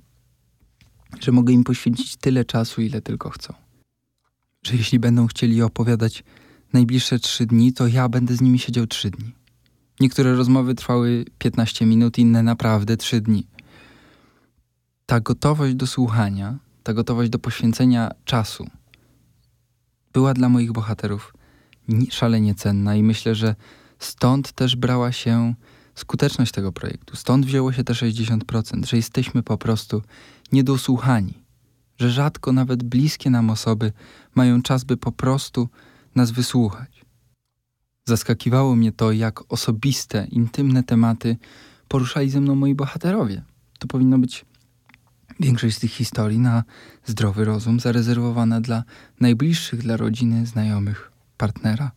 że 1.21 1.33
mogę 1.33 1.53
im 1.53 1.65
poświęcić 1.65 2.17
tyle 2.17 2.45
czasu, 2.45 2.83
ile 2.83 3.01
tylko 3.01 3.31
chcą. 3.31 3.55
Że 4.63 4.77
jeśli 4.77 4.99
będą 4.99 5.27
chcieli 5.27 5.63
opowiadać 5.63 6.25
najbliższe 6.73 7.19
trzy 7.19 7.47
dni, 7.47 7.73
to 7.73 7.87
ja 7.87 8.09
będę 8.09 8.37
z 8.37 8.41
nimi 8.41 8.59
siedział 8.59 8.87
trzy 8.87 9.11
dni. 9.11 9.33
Niektóre 10.01 10.35
rozmowy 10.35 10.75
trwały 10.75 11.25
15 11.39 11.87
minut, 11.87 12.19
inne 12.19 12.43
naprawdę 12.43 12.97
3 12.97 13.21
dni. 13.21 13.47
Ta 15.07 15.21
gotowość 15.21 15.75
do 15.75 15.87
słuchania, 15.87 16.59
ta 16.83 16.95
gotowość 16.95 17.31
do 17.31 17.39
poświęcenia 17.39 18.11
czasu 18.25 18.67
była 20.13 20.35
dla 20.35 20.49
moich 20.49 20.73
bohaterów 20.73 21.35
szalenie 22.11 22.55
cenna 22.55 22.97
i 22.97 23.03
myślę, 23.03 23.35
że 23.35 23.55
stąd 23.99 24.53
też 24.53 24.77
brała 24.77 25.13
się 25.13 25.55
skuteczność 25.95 26.53
tego 26.53 26.73
projektu. 26.73 27.17
Stąd 27.17 27.47
wzięło 27.47 27.73
się 27.73 27.85
te 27.85 27.93
60%, 27.93 28.87
że 28.87 28.97
jesteśmy 28.97 29.43
po 29.43 29.59
prostu 29.59 30.03
niedosłuchani, 30.53 31.35
że 31.99 32.11
rzadko 32.11 32.53
nawet 32.53 32.83
bliskie 32.83 33.31
nam 33.31 33.51
osoby 33.51 33.93
mają 34.35 34.63
czas, 34.63 34.85
by 34.85 34.97
po 34.97 35.13
prostu 35.13 35.69
nas 36.15 36.31
wysłuchać. 36.31 36.96
Zaskakiwało 38.09 38.77
mnie 38.77 38.93
to, 38.93 39.13
jak 39.13 39.53
osobiste, 39.53 40.27
intymne 40.31 40.83
tematy 40.83 41.37
poruszali 41.89 42.31
ze 42.31 42.41
mną 42.41 42.55
moi 42.55 42.75
bohaterowie. 42.75 43.43
To 43.79 43.87
powinno 43.87 44.19
być 44.19 44.45
większość 45.41 45.77
z 45.77 45.81
tych 45.81 45.91
historii 45.91 46.39
na 46.39 46.65
zdrowy 47.05 47.45
rozum, 47.45 47.81
zarezerwowana 47.81 48.61
dla 48.61 48.85
najbliższych, 49.21 49.83
dla 49.83 49.97
rodziny, 49.97 50.47
znajomych, 50.47 51.13
partnera. 51.37 51.91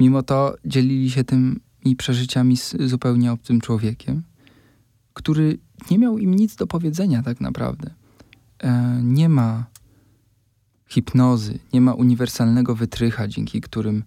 Mimo 0.00 0.22
to 0.22 0.56
dzielili 0.64 1.10
się 1.10 1.24
tymi 1.24 1.96
przeżyciami 1.96 2.56
z 2.56 2.76
zupełnie 2.84 3.32
obcym 3.32 3.60
człowiekiem, 3.60 4.22
który 5.14 5.58
nie 5.90 5.98
miał 5.98 6.18
im 6.18 6.34
nic 6.34 6.56
do 6.56 6.66
powiedzenia 6.66 7.22
tak 7.22 7.40
naprawdę. 7.40 7.90
E, 8.58 9.00
nie 9.02 9.28
ma 9.28 9.66
hipnozy, 10.88 11.58
nie 11.72 11.80
ma 11.80 11.94
uniwersalnego 11.94 12.74
wytrycha, 12.74 13.28
dzięki 13.28 13.60
którym 13.60 14.04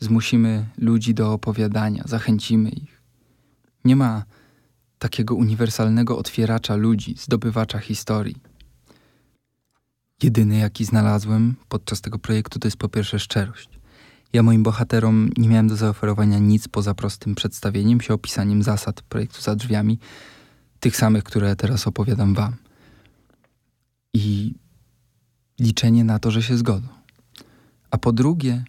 zmusimy 0.00 0.66
ludzi 0.78 1.14
do 1.14 1.32
opowiadania, 1.32 2.02
zachęcimy 2.06 2.70
ich. 2.70 3.02
Nie 3.84 3.96
ma 3.96 4.24
takiego 4.98 5.34
uniwersalnego 5.34 6.18
otwieracza 6.18 6.76
ludzi, 6.76 7.14
zdobywacza 7.18 7.78
historii. 7.78 8.36
Jedyny, 10.22 10.58
jaki 10.58 10.84
znalazłem 10.84 11.54
podczas 11.68 12.00
tego 12.00 12.18
projektu, 12.18 12.58
to 12.58 12.68
jest 12.68 12.76
po 12.76 12.88
pierwsze 12.88 13.18
szczerość. 13.18 13.68
Ja 14.32 14.42
moim 14.42 14.62
bohaterom 14.62 15.30
nie 15.36 15.48
miałem 15.48 15.68
do 15.68 15.76
zaoferowania 15.76 16.38
nic 16.38 16.68
poza 16.68 16.94
prostym 16.94 17.34
przedstawieniem 17.34 18.00
się, 18.00 18.14
opisaniem 18.14 18.62
zasad 18.62 19.02
projektu 19.02 19.40
za 19.40 19.54
drzwiami, 19.54 19.98
tych 20.80 20.96
samych, 20.96 21.24
które 21.24 21.56
teraz 21.56 21.86
opowiadam 21.86 22.34
Wam. 22.34 22.56
I 24.14 24.54
liczenie 25.60 26.04
na 26.04 26.18
to, 26.18 26.30
że 26.30 26.42
się 26.42 26.56
zgodzą. 26.56 26.88
A 27.90 27.98
po 27.98 28.12
drugie, 28.12 28.64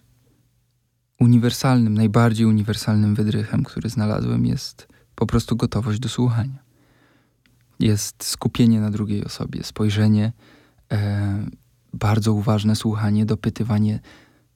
uniwersalnym, 1.22 1.94
najbardziej 1.94 2.46
uniwersalnym 2.46 3.16
wydrychem, 3.16 3.64
który 3.64 3.90
znalazłem, 3.90 4.46
jest 4.46 4.88
po 5.16 5.26
prostu 5.26 5.56
gotowość 5.56 6.00
do 6.00 6.10
słuchania. 6.10 6.64
Jest 7.80 8.24
skupienie 8.24 8.80
na 8.82 8.92
drugiej 8.92 9.26
osobie, 9.26 9.64
spojrzenie, 9.64 10.34
e, 10.92 11.46
bardzo 11.94 12.34
uważne 12.34 12.76
słuchanie, 12.76 13.26
dopytywanie, 13.26 14.00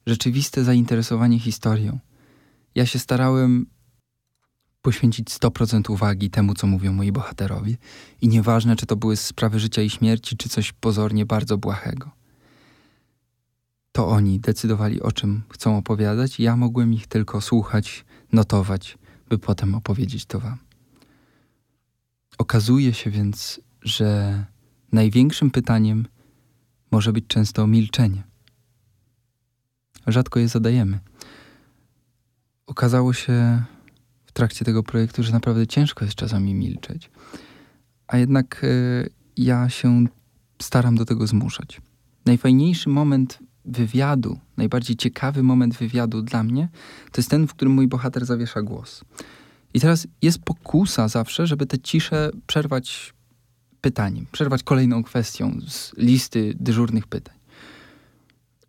rzeczywiste 0.06 0.64
zainteresowanie 0.64 1.38
historią. 1.38 1.98
Ja 2.74 2.86
się 2.86 2.98
starałem 2.98 3.66
poświęcić 4.82 5.30
100% 5.30 5.90
uwagi 5.90 6.30
temu, 6.30 6.54
co 6.54 6.66
mówią 6.66 6.92
moi 6.92 7.12
bohaterowie, 7.12 7.76
i 8.20 8.28
nieważne, 8.28 8.76
czy 8.76 8.86
to 8.86 8.96
były 8.96 9.16
sprawy 9.16 9.60
życia 9.60 9.82
i 9.82 9.90
śmierci, 9.90 10.36
czy 10.36 10.48
coś 10.48 10.72
pozornie 10.72 11.26
bardzo 11.26 11.58
błahego 11.58 12.10
to 13.96 14.08
oni 14.08 14.40
decydowali 14.40 15.02
o 15.02 15.12
czym 15.12 15.42
chcą 15.48 15.76
opowiadać, 15.76 16.40
ja 16.40 16.56
mogłem 16.56 16.92
ich 16.92 17.06
tylko 17.06 17.40
słuchać, 17.40 18.04
notować, 18.32 18.98
by 19.28 19.38
potem 19.38 19.74
opowiedzieć 19.74 20.26
to 20.26 20.40
wam. 20.40 20.58
Okazuje 22.38 22.94
się 22.94 23.10
więc, 23.10 23.60
że 23.82 24.44
największym 24.92 25.50
pytaniem 25.50 26.06
może 26.90 27.12
być 27.12 27.24
często 27.26 27.66
milczenie. 27.66 28.22
Rzadko 30.06 30.40
je 30.40 30.48
zadajemy. 30.48 31.00
Okazało 32.66 33.12
się 33.12 33.64
w 34.26 34.32
trakcie 34.32 34.64
tego 34.64 34.82
projektu, 34.82 35.22
że 35.22 35.32
naprawdę 35.32 35.66
ciężko 35.66 36.04
jest 36.04 36.16
czasami 36.16 36.54
milczeć, 36.54 37.10
a 38.06 38.18
jednak 38.18 38.64
y, 38.64 39.10
ja 39.36 39.68
się 39.68 40.06
staram 40.62 40.96
do 40.96 41.04
tego 41.04 41.26
zmuszać. 41.26 41.80
Najfajniejszy 42.26 42.88
moment 42.88 43.45
wywiadu, 43.66 44.38
najbardziej 44.56 44.96
ciekawy 44.96 45.42
moment 45.42 45.74
wywiadu 45.74 46.22
dla 46.22 46.42
mnie, 46.42 46.68
to 47.12 47.20
jest 47.20 47.30
ten, 47.30 47.46
w 47.46 47.54
którym 47.54 47.74
mój 47.74 47.88
bohater 47.88 48.26
zawiesza 48.26 48.62
głos. 48.62 49.04
I 49.74 49.80
teraz 49.80 50.06
jest 50.22 50.38
pokusa 50.38 51.08
zawsze, 51.08 51.46
żeby 51.46 51.66
tę 51.66 51.78
ciszę 51.78 52.30
przerwać 52.46 53.14
pytaniem, 53.80 54.26
przerwać 54.32 54.62
kolejną 54.62 55.02
kwestią 55.02 55.60
z 55.68 55.92
listy 55.96 56.54
dyżurnych 56.60 57.06
pytań. 57.06 57.36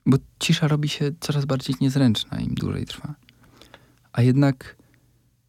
Bo 0.05 0.17
cisza 0.39 0.67
robi 0.67 0.89
się 0.89 1.11
coraz 1.19 1.45
bardziej 1.45 1.75
niezręczna, 1.81 2.39
im 2.39 2.55
dłużej 2.55 2.85
trwa. 2.85 3.15
A 4.13 4.21
jednak 4.21 4.75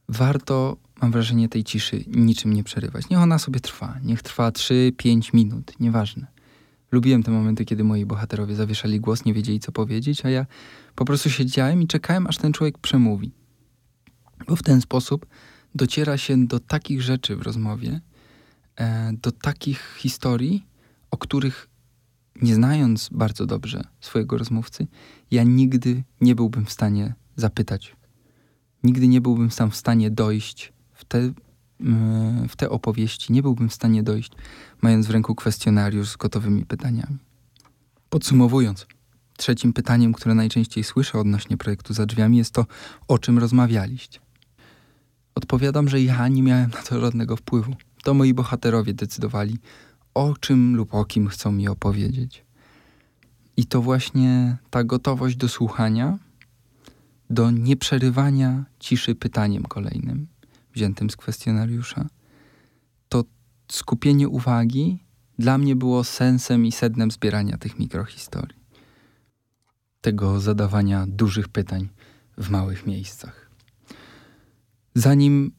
warto, 0.09 0.77
mam 1.03 1.13
wrażenie, 1.13 1.49
tej 1.49 1.65
ciszy 1.65 2.05
niczym 2.07 2.53
nie 2.53 2.65
przerywać. 2.65 3.09
Niech 3.11 3.21
ona 3.21 3.39
sobie 3.39 3.61
trwa. 3.61 3.99
Niech 4.03 4.23
trwa 4.23 4.51
3-5 4.51 5.35
minut, 5.35 5.73
nieważne. 5.81 6.27
Lubiłem 6.93 7.23
te 7.23 7.31
momenty, 7.31 7.65
kiedy 7.65 7.85
moi 7.85 8.07
bohaterowie 8.07 8.55
zawieszali 8.55 9.01
głos, 9.01 9.25
nie 9.25 9.35
wiedzieli 9.35 9.61
co 9.61 9.73
powiedzieć, 9.73 10.25
a 10.25 10.31
ja 10.31 10.47
po 10.95 11.05
prostu 11.05 11.31
siedziałem 11.31 11.83
i 11.83 11.87
czekałem, 11.87 12.27
aż 12.27 12.39
ten 12.39 12.53
człowiek 12.53 12.79
przemówi. 12.79 13.33
Bo 14.49 14.57
w 14.57 14.63
ten 14.63 14.81
sposób 14.81 15.27
dociera 15.75 16.17
się 16.17 16.47
do 16.47 16.61
takich 16.61 17.03
rzeczy 17.03 17.37
w 17.37 17.43
rozmowie, 17.43 18.01
e, 18.77 19.13
do 19.23 19.33
takich 19.33 19.97
historii, 19.99 20.67
o 21.11 21.17
których 21.17 21.69
nie 22.43 22.55
znając 22.55 23.09
bardzo 23.13 23.47
dobrze 23.47 23.85
swojego 24.01 24.39
rozmówcy, 24.39 24.87
ja 25.31 25.43
nigdy 25.43 26.03
nie 26.21 26.35
byłbym 26.35 26.67
w 26.67 26.73
stanie 26.73 27.15
zapytać. 27.37 27.97
Nigdy 28.85 29.09
nie 29.09 29.21
byłbym 29.21 29.51
sam 29.51 29.71
w 29.71 29.77
stanie 29.77 30.11
dojść 30.11 30.73
w 30.93 31.05
te 31.05 31.33
w 32.49 32.57
te 32.57 32.71
opowieści 32.71 33.33
nie 33.33 33.43
byłbym 33.43 33.69
w 33.69 33.75
stanie 33.75 34.03
dojść, 34.03 34.33
mając 34.83 35.07
w 35.07 35.11
ręku 35.11 35.35
kwestionariusz 35.35 36.09
z 36.09 36.17
gotowymi 36.17 36.67
pytaniami. 36.67 37.19
Podsumowując, 38.11 38.87
trzecim 39.37 39.73
pytaniem, 39.73 40.13
które 40.13 40.35
najczęściej 40.35 40.85
słyszę 40.85 41.19
odnośnie 41.19 41.57
projektu 41.57 41.95
za 41.95 42.07
drzwiami, 42.07 42.39
jest 42.39 42.55
to, 42.55 42.67
o 43.09 43.19
czym 43.19 43.39
rozmawialiście. 43.39 44.21
Odpowiadam, 45.35 45.89
że 45.89 46.01
ja 46.01 46.29
nie 46.29 46.43
miałem 46.43 46.71
na 46.71 46.83
to 46.83 47.01
żadnego 47.01 47.37
wpływu. 47.37 47.75
To 48.03 48.15
moi 48.15 48.35
bohaterowie 48.35 48.95
decydowali, 48.95 49.59
o 50.15 50.35
czym 50.41 50.77
lub 50.77 50.95
o 50.95 51.05
kim 51.05 51.29
chcą 51.29 51.53
mi 51.53 51.69
opowiedzieć. 51.69 52.45
I 53.57 53.67
to 53.67 53.83
właśnie 53.83 54.57
ta 54.71 54.85
gotowość 54.85 55.37
do 55.37 55.49
słuchania, 55.49 56.19
do 57.31 57.51
nieprzerywania 57.51 58.65
ciszy 58.79 59.15
pytaniem 59.15 59.63
kolejnym, 59.63 60.27
wziętym 60.79 61.11
z 61.11 61.17
kwestionariusza, 61.17 62.07
to 63.09 63.25
skupienie 63.73 64.29
uwagi 64.29 65.05
dla 65.39 65.59
mnie 65.59 65.77
było 65.77 66.05
sensem 66.05 66.67
i 66.67 66.73
sednem 66.73 67.11
zbierania 67.11 67.59
tych 67.59 67.79
mikrohistorii. 67.79 68.59
Tego 70.01 70.41
zadawania 70.41 71.07
dużych 71.09 71.49
pytań 71.49 71.89
w 72.37 72.51
małych 72.51 72.87
miejscach. 72.87 73.51
Zanim 74.95 75.53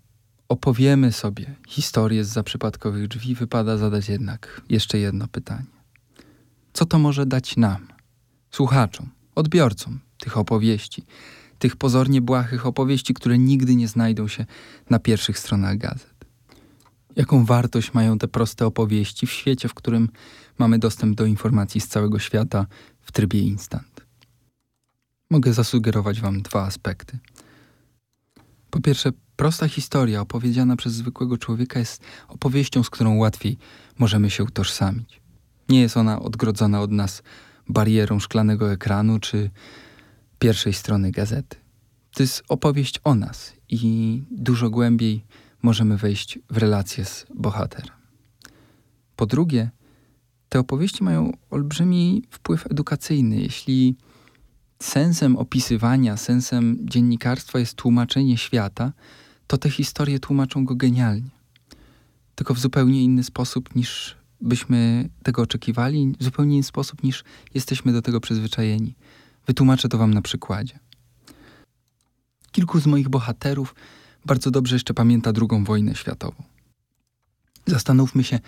opowiemy 0.49 1.11
sobie 1.11 1.55
historię 1.67 2.23
z 2.25 2.29
zaprzypadkowych 2.29 3.07
drzwi, 3.07 3.35
wypada 3.35 3.77
zadać 3.77 4.09
jednak 4.09 4.61
jeszcze 4.69 4.99
jedno 4.99 5.27
pytanie. 5.27 5.71
Co 6.73 6.85
to 6.85 6.99
może 6.99 7.25
dać 7.25 7.57
nam, 7.57 7.87
słuchaczom, 8.51 9.09
odbiorcom 9.35 9.99
tych 10.17 10.37
opowieści, 10.37 11.03
tych 11.59 11.75
pozornie 11.75 12.21
błahych 12.21 12.65
opowieści, 12.65 13.13
które 13.13 13.37
nigdy 13.37 13.75
nie 13.75 13.87
znajdą 13.87 14.27
się 14.27 14.45
na 14.89 14.99
pierwszych 14.99 15.39
stronach 15.39 15.77
gazet? 15.77 16.13
Jaką 17.15 17.45
wartość 17.45 17.93
mają 17.93 18.17
te 18.17 18.27
proste 18.27 18.65
opowieści 18.65 19.27
w 19.27 19.31
świecie, 19.31 19.67
w 19.67 19.73
którym 19.73 20.09
mamy 20.59 20.79
dostęp 20.79 21.15
do 21.15 21.25
informacji 21.25 21.81
z 21.81 21.87
całego 21.87 22.19
świata 22.19 22.65
w 23.01 23.11
trybie 23.11 23.39
instant? 23.39 24.05
Mogę 25.29 25.53
zasugerować 25.53 26.21
Wam 26.21 26.41
dwa 26.41 26.65
aspekty. 26.65 27.19
Po 28.69 28.81
pierwsze, 28.81 29.11
prosta 29.35 29.67
historia 29.67 30.21
opowiedziana 30.21 30.75
przez 30.75 30.93
zwykłego 30.93 31.37
człowieka 31.37 31.79
jest 31.79 32.03
opowieścią, 32.27 32.83
z 32.83 32.89
którą 32.89 33.17
łatwiej 33.17 33.57
możemy 33.99 34.29
się 34.29 34.43
utożsamić. 34.43 35.21
Nie 35.69 35.81
jest 35.81 35.97
ona 35.97 36.19
odgrodzona 36.19 36.81
od 36.81 36.91
nas 36.91 37.23
barierą 37.69 38.19
szklanego 38.19 38.71
ekranu 38.71 39.19
czy 39.19 39.49
pierwszej 40.39 40.73
strony 40.73 41.11
gazety. 41.11 41.57
To 42.13 42.23
jest 42.23 42.43
opowieść 42.47 42.99
o 43.03 43.15
nas 43.15 43.53
i 43.69 44.23
dużo 44.31 44.69
głębiej 44.69 45.25
możemy 45.61 45.97
wejść 45.97 46.39
w 46.49 46.57
relację 46.57 47.05
z 47.05 47.25
bohaterem. 47.35 47.95
Po 49.15 49.25
drugie, 49.25 49.69
te 50.49 50.59
opowieści 50.59 51.03
mają 51.03 51.31
olbrzymi 51.49 52.23
wpływ 52.29 52.71
edukacyjny. 52.71 53.41
Jeśli 53.41 53.95
sensem 54.81 55.35
opisywania, 55.35 56.17
sensem 56.17 56.77
dziennikarstwa 56.81 57.59
jest 57.59 57.75
tłumaczenie 57.75 58.37
świata, 58.37 58.93
to 59.47 59.57
te 59.57 59.69
historie 59.69 60.19
tłumaczą 60.19 60.65
go 60.65 60.75
genialnie. 60.75 61.29
Tylko 62.35 62.53
w 62.53 62.59
zupełnie 62.59 63.03
inny 63.03 63.23
sposób 63.23 63.75
niż 63.75 64.17
byśmy 64.41 65.09
tego 65.23 65.41
oczekiwali, 65.41 66.13
w 66.19 66.23
zupełnie 66.23 66.55
inny 66.55 66.63
sposób 66.63 67.03
niż 67.03 67.23
jesteśmy 67.53 67.93
do 67.93 68.01
tego 68.01 68.19
przyzwyczajeni. 68.19 68.95
Wytłumaczę 69.49 69.89
to 69.89 69.97
Wam 69.97 70.13
na 70.13 70.21
przykładzie. 70.21 70.79
Kilku 72.51 72.79
z 72.79 72.87
moich 72.87 73.09
bohaterów 73.09 73.75
bardzo 74.25 74.51
dobrze 74.51 74.75
jeszcze 74.75 74.93
pamięta 74.93 75.31
II 75.35 75.63
wojnę 75.63 75.95
światową. 75.95 76.43
Zastanówmy 77.65 78.23
się, 78.23 78.39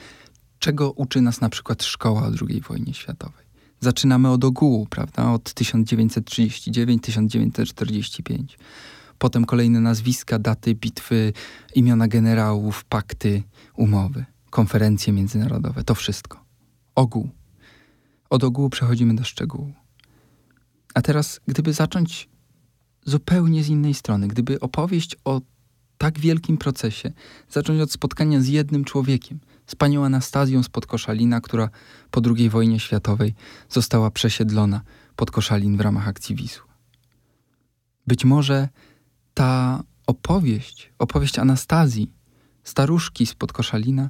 czego 0.60 0.92
uczy 0.92 1.22
nas 1.22 1.42
na 1.42 1.50
przykład 1.50 1.84
szkoła 1.84 2.22
o 2.22 2.32
II 2.50 2.62
wojnie 2.62 2.94
światowej. 2.94 3.46
Zaczynamy 3.80 4.30
od 4.30 4.44
ogółu, 4.44 4.88
prawda? 4.90 5.32
Od 5.32 5.50
1939-1945. 5.50 8.44
Potem 9.18 9.46
kolejne 9.46 9.80
nazwiska, 9.80 10.40
daty 10.40 10.76
bitwy, 10.76 11.34
imiona 11.76 12.08
generałów, 12.08 12.84
pakty, 12.84 13.44
umowy, 13.76 14.26
konferencje 14.50 15.14
międzynarodowe. 15.14 15.84
To 15.84 15.96
wszystko. 15.96 16.46
Ogół. 16.96 17.30
Od 18.30 18.44
ogółu 18.44 18.70
przechodzimy 18.70 19.16
do 19.16 19.24
szczegółu. 19.24 19.81
A 20.94 21.02
teraz, 21.02 21.40
gdyby 21.48 21.74
zacząć 21.74 22.30
zupełnie 23.06 23.64
z 23.64 23.70
innej 23.70 23.94
strony, 23.94 24.28
gdyby 24.28 24.60
opowieść 24.60 25.16
o 25.26 25.42
tak 25.98 26.20
wielkim 26.20 26.58
procesie 26.58 27.12
zacząć 27.50 27.82
od 27.82 27.92
spotkania 27.92 28.42
z 28.42 28.48
jednym 28.48 28.84
człowiekiem, 28.84 29.40
z 29.68 29.76
panią 29.76 30.06
Anastazją 30.06 30.64
z 30.64 30.70
Podkoszalina, 30.70 31.42
która 31.42 31.70
po 32.12 32.22
II 32.36 32.50
wojnie 32.50 32.80
światowej 32.80 33.34
została 33.70 34.12
przesiedlona 34.12 34.82
pod 35.16 35.32
Koszalin 35.32 35.78
w 35.78 35.82
ramach 35.82 36.08
akcji 36.08 36.36
Wisła. 36.36 36.74
Być 38.08 38.26
może 38.26 38.70
ta 39.34 39.84
opowieść, 40.08 40.94
opowieść 41.00 41.40
Anastazji, 41.40 42.14
staruszki 42.64 43.26
z 43.26 43.34
Podkoszalina, 43.34 44.10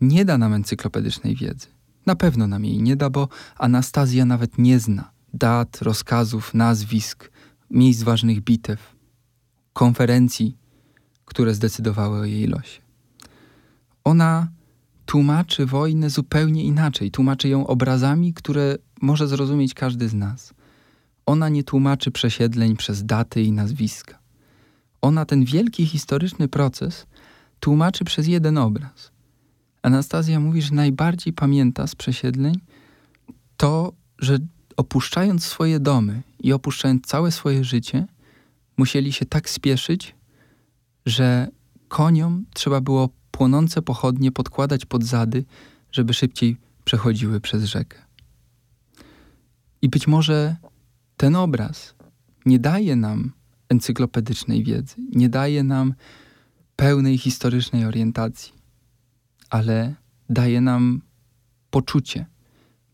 nie 0.00 0.24
da 0.24 0.38
nam 0.38 0.52
encyklopedycznej 0.52 1.36
wiedzy. 1.36 1.66
Na 2.06 2.16
pewno 2.16 2.46
nam 2.46 2.64
jej 2.64 2.82
nie 2.82 2.96
da, 2.96 3.10
bo 3.10 3.28
Anastazja 3.56 4.24
nawet 4.24 4.58
nie 4.58 4.80
zna 4.80 5.10
dat, 5.34 5.82
rozkazów, 5.82 6.54
nazwisk, 6.54 7.30
miejsc 7.70 8.02
ważnych 8.02 8.40
bitew, 8.40 8.96
konferencji, 9.72 10.56
które 11.24 11.54
zdecydowały 11.54 12.20
o 12.20 12.24
jej 12.24 12.46
losie. 12.46 12.80
Ona 14.04 14.48
tłumaczy 15.06 15.66
wojnę 15.66 16.10
zupełnie 16.10 16.64
inaczej, 16.64 17.10
tłumaczy 17.10 17.48
ją 17.48 17.66
obrazami, 17.66 18.34
które 18.34 18.76
może 19.02 19.28
zrozumieć 19.28 19.74
każdy 19.74 20.08
z 20.08 20.14
nas. 20.14 20.54
Ona 21.26 21.48
nie 21.48 21.64
tłumaczy 21.64 22.10
przesiedleń 22.10 22.76
przez 22.76 23.04
daty 23.04 23.42
i 23.42 23.52
nazwiska. 23.52 24.18
Ona 25.02 25.24
ten 25.24 25.44
wielki 25.44 25.86
historyczny 25.86 26.48
proces 26.48 27.06
tłumaczy 27.60 28.04
przez 28.04 28.26
jeden 28.26 28.58
obraz. 28.58 29.12
Anastazja 29.82 30.40
mówi, 30.40 30.62
że 30.62 30.74
najbardziej 30.74 31.32
pamięta 31.32 31.86
z 31.86 31.94
przesiedleń 31.94 32.54
to, 33.56 33.92
że 34.18 34.38
opuszczając 34.80 35.44
swoje 35.44 35.80
domy 35.80 36.22
i 36.38 36.52
opuszczając 36.52 37.06
całe 37.06 37.30
swoje 37.30 37.64
życie, 37.64 38.06
musieli 38.76 39.12
się 39.12 39.26
tak 39.26 39.50
spieszyć, 39.50 40.14
że 41.06 41.48
koniom 41.88 42.44
trzeba 42.54 42.80
było 42.80 43.08
płonące 43.30 43.82
pochodnie 43.82 44.32
podkładać 44.32 44.86
pod 44.86 45.04
zady, 45.04 45.44
żeby 45.92 46.14
szybciej 46.14 46.56
przechodziły 46.84 47.40
przez 47.40 47.64
rzekę. 47.64 47.98
I 49.82 49.88
być 49.88 50.06
może 50.06 50.56
ten 51.16 51.36
obraz 51.36 51.94
nie 52.46 52.58
daje 52.58 52.96
nam 52.96 53.32
encyklopedycznej 53.68 54.64
wiedzy, 54.64 54.94
nie 55.12 55.28
daje 55.28 55.62
nam 55.62 55.94
pełnej 56.76 57.18
historycznej 57.18 57.84
orientacji, 57.84 58.52
ale 59.50 59.94
daje 60.30 60.60
nam 60.60 61.00
poczucie. 61.70 62.26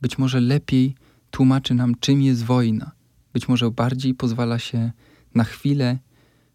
Być 0.01 0.19
może 0.19 0.41
lepiej 0.41 0.95
tłumaczy 1.31 1.75
nam, 1.75 1.95
czym 2.01 2.23
jest 2.23 2.45
wojna. 2.45 2.93
Być 3.33 3.49
może 3.49 3.71
bardziej 3.71 4.15
pozwala 4.15 4.59
się 4.59 4.93
na 5.35 5.45
chwilę 5.45 5.99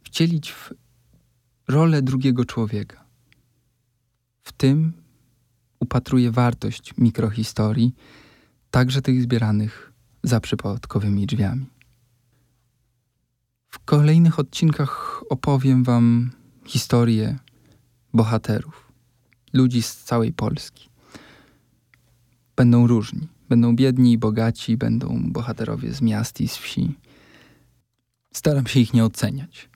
wcielić 0.03 0.51
w 0.51 0.73
rolę 1.67 2.01
drugiego 2.01 2.45
człowieka. 2.45 3.05
W 4.43 4.51
tym 4.51 4.93
upatruję 5.79 6.31
wartość 6.31 6.93
mikrohistorii, 6.97 7.95
także 8.71 9.01
tych 9.01 9.21
zbieranych 9.21 9.93
za 10.23 10.39
przypadkowymi 10.39 11.25
drzwiami. 11.25 11.65
W 13.69 13.79
kolejnych 13.79 14.39
odcinkach 14.39 15.23
opowiem 15.29 15.84
Wam 15.84 16.31
historię 16.65 17.39
bohaterów, 18.13 18.91
ludzi 19.53 19.81
z 19.81 19.97
całej 19.97 20.34
Polski. 20.34 20.89
Będą 22.55 22.88
różni. 22.88 23.27
Będą 23.52 23.76
biedni 23.76 24.12
i 24.12 24.18
bogaci, 24.18 24.78
będą 24.78 25.32
bohaterowie 25.32 25.94
z 25.94 26.02
miast 26.02 26.42
i 26.42 26.48
z 26.48 26.58
wsi. 26.58 26.96
Staram 28.34 28.68
się 28.68 28.80
ich 28.80 28.94
nie 28.94 29.06
oceniać. 29.06 29.70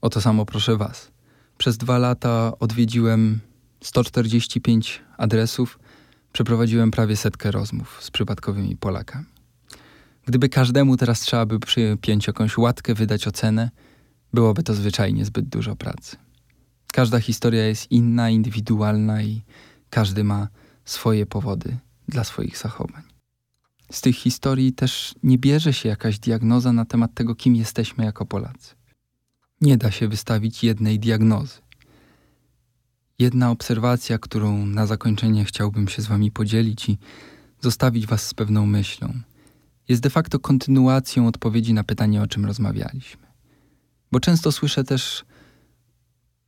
O 0.00 0.08
to 0.08 0.20
samo 0.20 0.46
proszę 0.46 0.76
Was. 0.76 1.10
Przez 1.58 1.76
dwa 1.76 1.98
lata 1.98 2.52
odwiedziłem 2.58 3.40
145 3.82 5.02
adresów, 5.18 5.78
przeprowadziłem 6.32 6.90
prawie 6.90 7.16
setkę 7.16 7.50
rozmów 7.50 7.98
z 8.00 8.10
przypadkowymi 8.10 8.76
Polakami. 8.76 9.26
Gdyby 10.26 10.48
każdemu 10.48 10.96
teraz 10.96 11.20
trzeba 11.20 11.46
by 11.46 11.60
przypiąć 11.60 12.26
jakąś 12.26 12.58
łatkę, 12.58 12.94
wydać 12.94 13.26
ocenę, 13.26 13.70
byłoby 14.32 14.62
to 14.62 14.74
zwyczajnie 14.74 15.24
zbyt 15.24 15.48
dużo 15.48 15.76
pracy. 15.76 16.16
Każda 16.92 17.20
historia 17.20 17.66
jest 17.66 17.92
inna, 17.92 18.30
indywidualna 18.30 19.22
i 19.22 19.42
każdy 19.90 20.24
ma 20.24 20.48
swoje 20.84 21.26
powody 21.26 21.78
dla 22.10 22.24
swoich 22.24 22.58
zachowań. 22.58 23.02
Z 23.92 24.00
tych 24.00 24.16
historii 24.16 24.72
też 24.72 25.14
nie 25.22 25.38
bierze 25.38 25.72
się 25.72 25.88
jakaś 25.88 26.18
diagnoza 26.18 26.72
na 26.72 26.84
temat 26.84 27.14
tego, 27.14 27.34
kim 27.34 27.56
jesteśmy 27.56 28.04
jako 28.04 28.26
Polacy. 28.26 28.74
Nie 29.60 29.76
da 29.76 29.90
się 29.90 30.08
wystawić 30.08 30.64
jednej 30.64 30.98
diagnozy. 30.98 31.58
Jedna 33.18 33.50
obserwacja, 33.50 34.18
którą 34.18 34.66
na 34.66 34.86
zakończenie 34.86 35.44
chciałbym 35.44 35.88
się 35.88 36.02
z 36.02 36.06
Wami 36.06 36.30
podzielić 36.30 36.88
i 36.88 36.98
zostawić 37.60 38.06
Was 38.06 38.26
z 38.26 38.34
pewną 38.34 38.66
myślą, 38.66 39.20
jest 39.88 40.02
de 40.02 40.10
facto 40.10 40.38
kontynuacją 40.38 41.26
odpowiedzi 41.26 41.74
na 41.74 41.84
pytanie, 41.84 42.22
o 42.22 42.26
czym 42.26 42.46
rozmawialiśmy. 42.46 43.26
Bo 44.12 44.20
często 44.20 44.52
słyszę 44.52 44.84
też, 44.84 45.24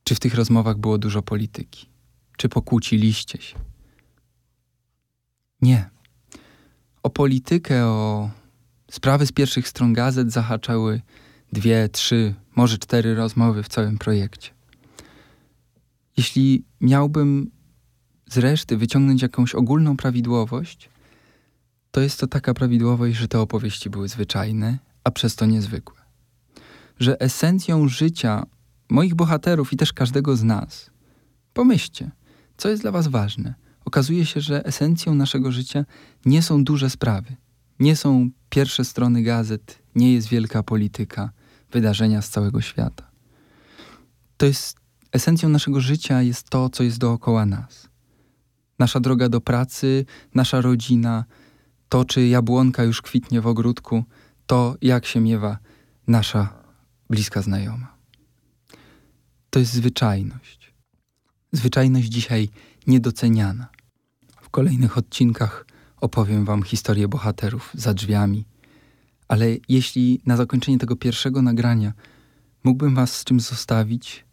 czy 0.03 0.15
w 0.15 0.19
tych 0.19 0.35
rozmowach 0.35 0.77
było 0.77 0.97
dużo 0.97 1.21
polityki, 1.21 1.89
czy 2.37 2.49
pokłóciliście 2.49 3.41
się. 3.41 3.72
Nie. 5.63 5.89
O 7.03 7.09
politykę, 7.09 7.85
o 7.85 8.29
sprawy 8.91 9.25
z 9.25 9.31
pierwszych 9.31 9.67
stron 9.67 9.93
gazet 9.93 10.31
zahaczały 10.31 11.01
dwie, 11.53 11.89
trzy, 11.89 12.33
może 12.55 12.77
cztery 12.77 13.15
rozmowy 13.15 13.63
w 13.63 13.67
całym 13.67 13.97
projekcie. 13.97 14.49
Jeśli 16.17 16.65
miałbym 16.81 17.51
z 18.29 18.37
reszty 18.37 18.77
wyciągnąć 18.77 19.21
jakąś 19.21 19.55
ogólną 19.55 19.97
prawidłowość, 19.97 20.89
to 21.91 22.01
jest 22.01 22.19
to 22.19 22.27
taka 22.27 22.53
prawidłowość, 22.53 23.17
że 23.17 23.27
te 23.27 23.39
opowieści 23.39 23.89
były 23.89 24.07
zwyczajne, 24.09 24.79
a 25.03 25.11
przez 25.11 25.35
to 25.35 25.45
niezwykłe. 25.45 25.97
Że 26.99 27.21
esencją 27.21 27.87
życia 27.87 28.45
moich 28.89 29.15
bohaterów 29.15 29.73
i 29.73 29.77
też 29.77 29.93
każdego 29.93 30.35
z 30.35 30.43
nas, 30.43 30.91
pomyślcie, 31.53 32.11
co 32.57 32.69
jest 32.69 32.81
dla 32.81 32.91
Was 32.91 33.07
ważne. 33.07 33.62
Okazuje 33.85 34.25
się, 34.25 34.41
że 34.41 34.65
esencją 34.65 35.15
naszego 35.15 35.51
życia 35.51 35.85
nie 36.25 36.41
są 36.41 36.63
duże 36.63 36.89
sprawy, 36.89 37.35
nie 37.79 37.95
są 37.95 38.29
pierwsze 38.49 38.85
strony 38.85 39.23
gazet, 39.23 39.79
nie 39.95 40.13
jest 40.13 40.27
wielka 40.27 40.63
polityka, 40.63 41.31
wydarzenia 41.71 42.21
z 42.21 42.29
całego 42.29 42.61
świata. 42.61 43.11
To 44.37 44.45
jest 44.45 44.77
esencją 45.11 45.49
naszego 45.49 45.81
życia 45.81 46.21
jest 46.21 46.49
to, 46.49 46.69
co 46.69 46.83
jest 46.83 46.97
dookoła 46.97 47.45
nas. 47.45 47.89
Nasza 48.79 48.99
droga 48.99 49.29
do 49.29 49.41
pracy, 49.41 50.05
nasza 50.35 50.61
rodzina, 50.61 51.25
to, 51.89 52.05
czy 52.05 52.27
jabłonka 52.27 52.83
już 52.83 53.01
kwitnie 53.01 53.41
w 53.41 53.47
ogródku, 53.47 54.03
to, 54.45 54.75
jak 54.81 55.05
się 55.05 55.19
miewa 55.19 55.57
nasza 56.07 56.53
bliska 57.09 57.41
znajoma. 57.41 57.95
To 59.49 59.59
jest 59.59 59.73
zwyczajność. 59.73 60.73
Zwyczajność 61.51 62.07
dzisiaj 62.07 62.49
niedoceniana. 62.87 63.67
W 64.41 64.49
kolejnych 64.49 64.97
odcinkach 64.97 65.65
opowiem 66.01 66.45
Wam 66.45 66.63
historię 66.63 67.07
bohaterów 67.07 67.69
za 67.73 67.93
drzwiami. 67.93 68.45
Ale 69.27 69.45
jeśli 69.69 70.21
na 70.25 70.37
zakończenie 70.37 70.77
tego 70.77 70.95
pierwszego 70.95 71.41
nagrania 71.41 71.93
mógłbym 72.63 72.95
Was 72.95 73.15
z 73.15 73.23
czym 73.23 73.39
zostawić, 73.39 74.25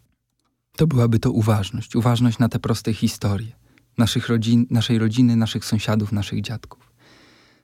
to 0.76 0.86
byłaby 0.86 1.18
to 1.18 1.30
uważność. 1.30 1.96
Uważność 1.96 2.38
na 2.38 2.48
te 2.48 2.58
proste 2.58 2.94
historie 2.94 3.60
naszych 3.98 4.28
rodzin, 4.28 4.66
naszej 4.70 4.98
rodziny, 4.98 5.36
naszych 5.36 5.64
sąsiadów, 5.64 6.12
naszych 6.12 6.40
dziadków. 6.40 6.92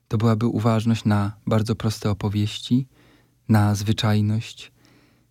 To 0.09 0.19
byłaby 0.19 0.47
uważność 0.47 1.05
na 1.05 1.33
bardzo 1.47 1.75
proste 1.77 2.11
opowieści, 2.11 2.87
na 3.49 3.75
zwyczajność 3.75 4.73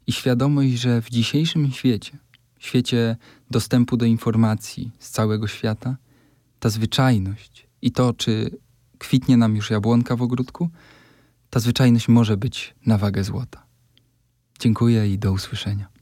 i 0.07 0.11
świadomość, 0.11 0.73
że 0.73 1.01
w 1.01 1.09
dzisiejszym 1.09 1.71
świecie, 1.71 2.17
świecie 2.59 3.15
dostępu 3.51 3.97
do 3.97 4.05
informacji 4.05 4.91
z 4.99 5.09
całego 5.09 5.47
świata, 5.47 5.97
ta 6.59 6.69
zwyczajność 6.69 7.67
i 7.81 7.91
to, 7.91 8.13
czy 8.13 8.57
kwitnie 8.97 9.37
nam 9.37 9.55
już 9.55 9.69
jabłonka 9.69 10.15
w 10.15 10.21
ogródku, 10.21 10.69
ta 11.49 11.59
zwyczajność 11.59 12.07
może 12.07 12.37
być 12.37 12.75
na 12.85 12.97
wagę 12.97 13.23
złota. 13.23 13.65
Dziękuję 14.59 15.13
i 15.13 15.19
do 15.19 15.31
usłyszenia. 15.31 15.94